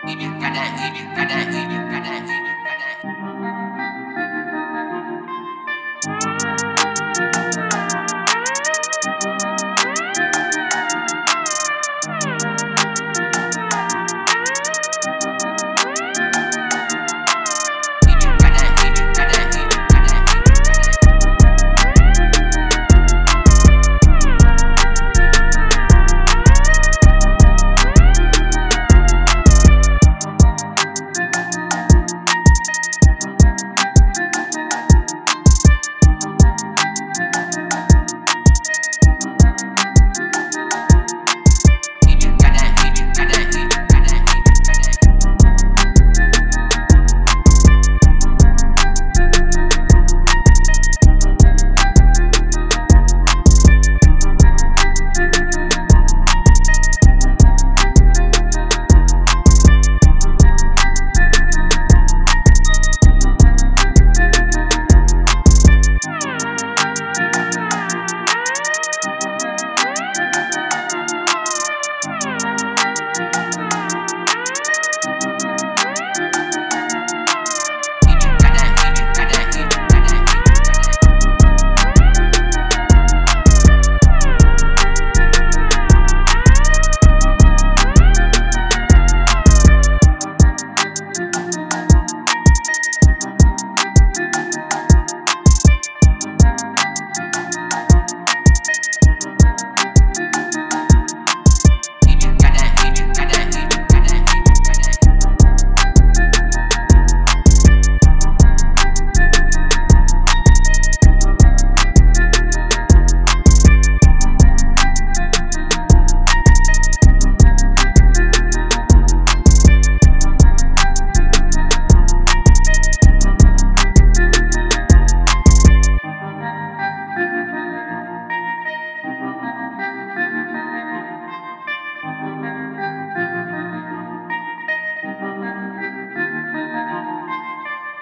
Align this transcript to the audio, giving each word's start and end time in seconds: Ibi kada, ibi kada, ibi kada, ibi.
Ibi 0.00 0.26
kada, 0.40 0.64
ibi 0.88 1.02
kada, 1.12 1.38
ibi 1.44 1.76
kada, 1.92 2.12
ibi. 2.24 2.59